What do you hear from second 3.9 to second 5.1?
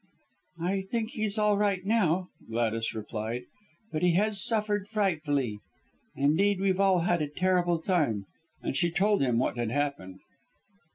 "but he has suffered